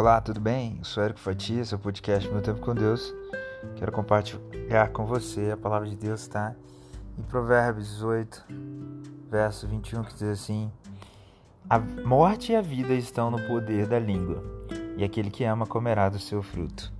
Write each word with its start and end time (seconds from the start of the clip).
Olá, 0.00 0.18
tudo 0.18 0.40
bem? 0.40 0.76
Eu 0.78 0.84
sou 0.84 1.02
Érico 1.02 1.20
Fatia, 1.20 1.62
seu 1.62 1.78
podcast 1.78 2.26
Meu 2.30 2.40
Tempo 2.40 2.58
com 2.60 2.74
Deus. 2.74 3.14
Quero 3.76 3.92
compartilhar 3.92 4.88
com 4.94 5.04
você 5.04 5.50
a 5.50 5.58
palavra 5.58 5.86
de 5.86 5.94
Deus, 5.94 6.26
tá? 6.26 6.56
Em 7.18 7.22
Provérbios 7.22 7.86
18, 7.86 8.46
verso 9.30 9.68
21, 9.68 10.04
que 10.04 10.14
diz 10.14 10.22
assim: 10.22 10.72
A 11.68 11.78
morte 11.78 12.52
e 12.52 12.56
a 12.56 12.62
vida 12.62 12.94
estão 12.94 13.30
no 13.30 13.46
poder 13.46 13.86
da 13.86 13.98
língua, 13.98 14.42
e 14.96 15.04
aquele 15.04 15.30
que 15.30 15.44
ama 15.44 15.66
comerá 15.66 16.08
do 16.08 16.18
seu 16.18 16.42
fruto. 16.42 16.90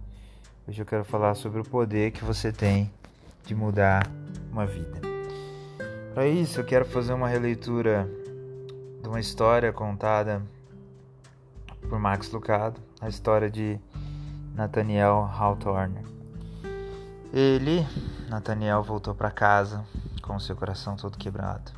Hoje 0.69 0.83
eu 0.83 0.87
quero 0.87 1.03
falar 1.03 1.35
sobre 1.37 1.59
o 1.59 1.65
poder 1.65 2.11
que 2.11 2.23
você 2.23 2.53
tem 2.53 2.93
de 3.47 3.55
mudar 3.55 4.07
uma 4.53 4.67
vida. 4.67 5.01
Para 6.13 6.27
isso, 6.27 6.61
eu 6.61 6.67
quero 6.67 6.85
fazer 6.85 7.15
uma 7.15 7.29
releitura 7.29 8.07
de 9.01 9.09
uma 9.09 9.21
história 9.21 9.73
contada 9.73 10.43
por 11.89 11.99
Max 11.99 12.31
Lucado, 12.31 12.90
a 13.01 13.09
história 13.09 13.51
de 13.51 13.81
Nathaniel 14.55 15.31
Hawthorne. 15.33 16.05
Ele, 17.33 17.87
Nathaniel, 18.29 18.83
voltou 18.83 19.15
para 19.15 19.31
casa 19.31 19.85
com 20.21 20.39
seu 20.39 20.55
coração 20.55 20.97
todo 20.97 21.17
quebrado. 21.17 21.73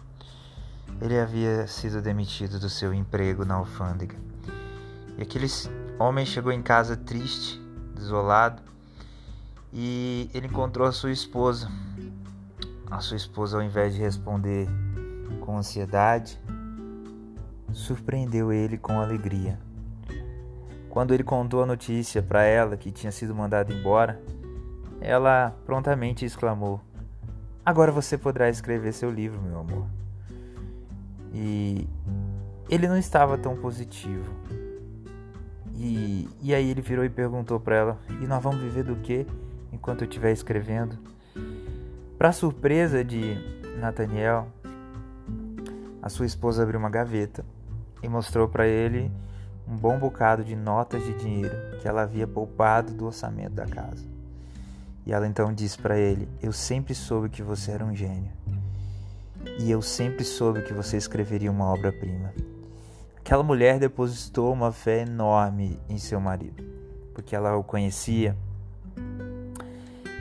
Ele 1.00 1.18
havia 1.18 1.66
sido 1.66 2.02
demitido 2.02 2.58
do 2.58 2.68
seu 2.68 2.92
emprego 2.92 3.44
na 3.44 3.54
alfândega. 3.54 4.16
E 5.16 5.22
aquele 5.22 5.46
homem 5.98 6.26
chegou 6.26 6.50
em 6.50 6.62
casa 6.62 6.96
triste, 6.96 7.60
desolado, 7.94 8.60
e 9.72 10.28
ele 10.34 10.48
encontrou 10.48 10.86
a 10.86 10.92
sua 10.92 11.12
esposa. 11.12 11.70
A 12.90 13.00
sua 13.00 13.16
esposa, 13.16 13.56
ao 13.56 13.62
invés 13.62 13.94
de 13.94 14.00
responder 14.00 14.68
com 15.40 15.56
ansiedade, 15.56 16.38
surpreendeu 17.72 18.52
ele 18.52 18.76
com 18.76 19.00
alegria. 19.00 19.58
Quando 20.92 21.14
ele 21.14 21.24
contou 21.24 21.62
a 21.62 21.66
notícia 21.66 22.22
para 22.22 22.42
ela 22.42 22.76
que 22.76 22.92
tinha 22.92 23.10
sido 23.10 23.34
mandado 23.34 23.72
embora, 23.72 24.20
ela 25.00 25.56
prontamente 25.64 26.22
exclamou: 26.22 26.82
Agora 27.64 27.90
você 27.90 28.18
poderá 28.18 28.50
escrever 28.50 28.92
seu 28.92 29.10
livro, 29.10 29.40
meu 29.40 29.58
amor. 29.58 29.86
E 31.32 31.88
ele 32.68 32.86
não 32.86 32.98
estava 32.98 33.38
tão 33.38 33.56
positivo. 33.56 34.30
E, 35.74 36.28
e 36.42 36.54
aí 36.54 36.68
ele 36.68 36.82
virou 36.82 37.06
e 37.06 37.08
perguntou 37.08 37.58
para 37.58 37.74
ela: 37.74 37.98
E 38.20 38.26
nós 38.26 38.42
vamos 38.42 38.60
viver 38.60 38.84
do 38.84 38.96
que 38.96 39.26
enquanto 39.72 40.02
eu 40.02 40.06
estiver 40.06 40.30
escrevendo? 40.30 40.98
Para 42.18 42.32
surpresa 42.32 43.02
de 43.02 43.38
Nathaniel, 43.78 44.46
a 46.02 46.10
sua 46.10 46.26
esposa 46.26 46.62
abriu 46.62 46.78
uma 46.78 46.90
gaveta 46.90 47.42
e 48.02 48.08
mostrou 48.10 48.46
para 48.46 48.66
ele 48.66 49.10
um 49.66 49.76
bom 49.76 49.98
bocado 49.98 50.44
de 50.44 50.56
notas 50.56 51.04
de 51.04 51.14
dinheiro 51.14 51.54
que 51.80 51.88
ela 51.88 52.02
havia 52.02 52.26
poupado 52.26 52.92
do 52.92 53.06
orçamento 53.06 53.54
da 53.54 53.66
casa. 53.66 54.04
E 55.06 55.12
ela 55.12 55.26
então 55.26 55.52
disse 55.52 55.78
para 55.78 55.98
ele: 55.98 56.28
Eu 56.42 56.52
sempre 56.52 56.94
soube 56.94 57.28
que 57.28 57.42
você 57.42 57.72
era 57.72 57.84
um 57.84 57.94
gênio. 57.94 58.30
E 59.58 59.70
eu 59.70 59.82
sempre 59.82 60.24
soube 60.24 60.62
que 60.62 60.72
você 60.72 60.96
escreveria 60.96 61.50
uma 61.50 61.66
obra-prima. 61.66 62.32
Aquela 63.18 63.42
mulher 63.42 63.78
depositou 63.78 64.52
uma 64.52 64.72
fé 64.72 65.02
enorme 65.02 65.78
em 65.88 65.98
seu 65.98 66.20
marido, 66.20 66.64
porque 67.14 67.34
ela 67.34 67.56
o 67.56 67.64
conhecia. 67.64 68.36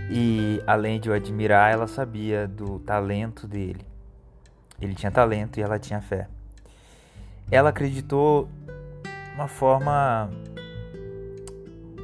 E 0.10 0.62
além 0.68 1.00
de 1.00 1.10
o 1.10 1.14
admirar, 1.14 1.72
ela 1.72 1.88
sabia 1.88 2.48
do 2.48 2.80
talento 2.80 3.48
dele. 3.48 3.86
Ele 4.80 4.96
tinha 4.96 5.12
talento 5.12 5.60
e 5.60 5.64
ela 5.64 5.80
tinha 5.80 6.02
fé. 6.02 6.28
Ela 7.50 7.70
acreditou 7.70 8.50
uma 9.42 9.48
forma 9.48 10.30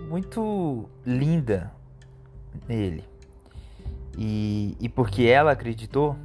muito 0.09 0.89
linda 1.05 1.71
nele. 2.67 3.03
E, 4.17 4.75
e 4.79 4.89
porque 4.89 5.25
ela 5.25 5.51
acreditou, 5.51 6.15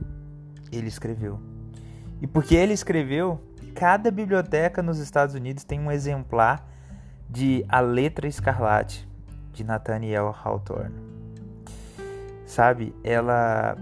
ele 0.73 0.89
escreveu. 0.89 1.39
E 2.23 2.27
porque 2.27 2.55
ele 2.55 2.73
escreveu, 2.73 3.39
cada 3.75 4.11
biblioteca 4.11 4.83
nos 4.83 4.99
Estados 4.99 5.35
Unidos 5.35 5.65
tem 5.65 5.79
um 5.79 5.93
exemplar 5.93 6.67
de 7.29 7.63
A 7.69 7.81
Letra 7.81 8.27
Escarlate, 8.27 9.07
de 9.53 9.65
Nathaniel 9.65 10.35
Hawthorne. 10.43 10.97
Sabe, 12.47 12.95
ela 13.05 13.77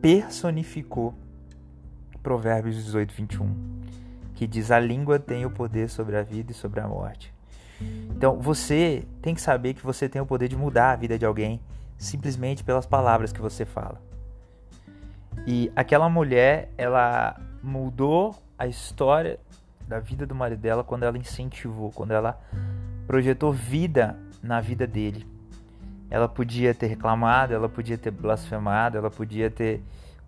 personificou 0.00 1.12
Provérbios 2.22 2.76
18, 2.76 3.12
21 3.14 3.85
que 4.36 4.46
diz: 4.46 4.70
A 4.70 4.78
língua 4.78 5.18
tem 5.18 5.44
o 5.44 5.50
poder 5.50 5.88
sobre 5.88 6.16
a 6.16 6.22
vida 6.22 6.52
e 6.52 6.54
sobre 6.54 6.78
a 6.78 6.86
morte. 6.86 7.34
Então 8.10 8.38
você 8.38 9.04
tem 9.20 9.34
que 9.34 9.40
saber 9.40 9.74
que 9.74 9.82
você 9.82 10.08
tem 10.08 10.22
o 10.22 10.26
poder 10.26 10.48
de 10.48 10.56
mudar 10.56 10.92
a 10.92 10.96
vida 10.96 11.18
de 11.18 11.26
alguém 11.26 11.60
simplesmente 11.98 12.62
pelas 12.62 12.86
palavras 12.86 13.32
que 13.32 13.40
você 13.40 13.64
fala. 13.64 14.00
E 15.46 15.72
aquela 15.74 16.08
mulher, 16.08 16.70
ela 16.76 17.40
mudou 17.62 18.34
a 18.58 18.66
história 18.66 19.38
da 19.88 19.98
vida 19.98 20.26
do 20.26 20.34
marido 20.34 20.60
dela 20.60 20.84
quando 20.84 21.04
ela 21.04 21.16
incentivou, 21.16 21.90
quando 21.92 22.12
ela 22.12 22.38
projetou 23.06 23.52
vida 23.52 24.18
na 24.42 24.60
vida 24.60 24.86
dele. 24.86 25.26
Ela 26.10 26.28
podia 26.28 26.74
ter 26.74 26.86
reclamado, 26.86 27.54
ela 27.54 27.68
podia 27.68 27.98
ter 27.98 28.10
blasfemado, 28.10 28.96
ela 28.96 29.10
podia 29.10 29.50
ter 29.50 29.82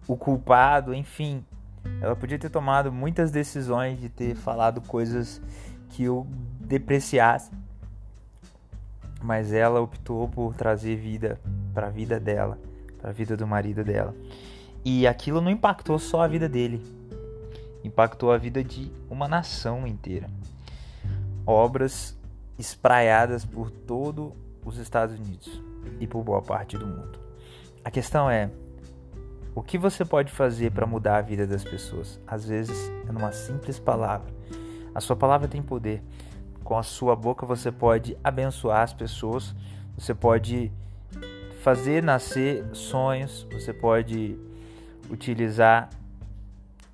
o 0.06 0.16
culpado, 0.16 0.94
enfim, 0.94 1.44
ela 2.00 2.15
podia 2.15 2.39
ter 2.39 2.50
tomado 2.50 2.93
muitas 2.93 3.31
decisões 3.31 4.00
de 4.00 4.09
ter 4.09 4.34
falado 4.34 4.81
coisas 4.81 5.41
que 5.91 6.05
eu 6.05 6.27
depreciasse. 6.61 7.50
Mas 9.21 9.53
ela 9.53 9.81
optou 9.81 10.28
por 10.28 10.55
trazer 10.55 10.97
vida 10.97 11.41
para 11.75 11.88
a 11.88 11.91
vida 11.91 12.21
dela, 12.21 12.59
para 13.00 13.11
a 13.11 13.12
vida 13.12 13.37
do 13.37 13.47
marido 13.47 13.83
dela. 13.83 14.15
E 14.84 15.06
aquilo 15.06 15.41
não 15.41 15.50
impactou 15.50 15.99
só 15.99 16.22
a 16.22 16.28
vida 16.28 16.49
dele, 16.49 16.84
impactou 17.83 18.33
a 18.33 18.38
vida 18.38 18.62
de 18.62 18.91
uma 19.11 19.27
nação 19.27 19.87
inteira. 19.87 20.28
Obras 21.44 22.17
espraiadas 22.59 23.44
por 23.44 23.71
todo 23.71 24.33
os 24.65 24.78
Estados 24.78 25.19
Unidos 25.19 25.61
e 26.00 26.06
por 26.06 26.22
boa 26.22 26.43
parte 26.43 26.77
do 26.77 26.87
mundo. 26.87 27.19
A 27.84 27.91
questão 27.91 28.31
é, 28.31 28.50
o 29.54 29.62
que 29.62 29.76
você 29.76 30.04
pode 30.04 30.31
fazer 30.32 30.70
para 30.70 30.86
mudar 30.86 31.19
a 31.19 31.20
vida 31.20 31.47
das 31.47 31.64
pessoas? 31.64 32.20
Às 32.26 32.47
vezes 32.47 32.91
é 33.09 33.12
numa 33.12 33.32
simples 33.32 33.78
palavra. 33.78 34.32
A 34.94 35.00
sua 35.00 35.16
palavra 35.16 35.48
tem 35.48 35.62
poder. 35.62 36.03
Com 36.62 36.76
a 36.76 36.82
sua 36.82 37.16
boca 37.16 37.47
você 37.47 37.72
pode 37.72 38.16
abençoar 38.22 38.82
as 38.82 38.92
pessoas, 38.92 39.54
você 39.97 40.14
pode 40.14 40.70
fazer 41.62 42.03
nascer 42.03 42.64
sonhos, 42.72 43.47
você 43.50 43.72
pode 43.72 44.38
utilizar 45.10 45.88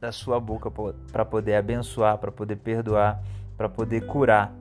da 0.01 0.13
sua 0.13 0.39
boca 0.39 0.71
para 1.11 1.25
poder 1.25 1.57
abençoar, 1.57 2.19
para 2.19 2.31
poder 2.31 2.57
perdoar, 2.57 3.23
para 3.57 3.69
poder 3.69 4.07
curar 4.07 4.55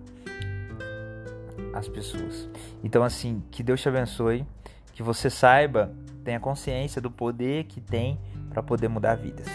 as 1.73 1.87
pessoas. 1.87 2.49
Então 2.83 3.03
assim, 3.03 3.43
que 3.51 3.63
Deus 3.63 3.81
te 3.81 3.89
abençoe, 3.89 4.45
que 4.93 5.03
você 5.03 5.29
saiba 5.29 5.91
tenha 6.23 6.39
consciência 6.39 7.01
do 7.01 7.11
poder 7.11 7.66
que 7.66 7.81
tem 7.81 8.19
para 8.50 8.63
poder 8.63 8.88
mudar 8.88 9.16
vidas. 9.16 9.47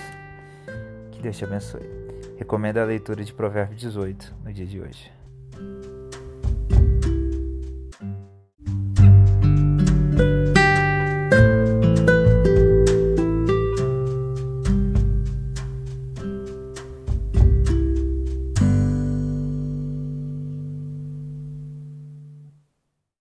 Que 1.11 1.21
Deus 1.21 1.37
te 1.37 1.45
abençoe. 1.45 1.89
Recomendo 2.37 2.79
a 2.79 2.85
leitura 2.85 3.25
de 3.25 3.33
Provérbios 3.33 3.81
18 3.81 4.35
no 4.45 4.53
dia 4.53 4.67
de 4.67 4.81
hoje. 4.81 5.18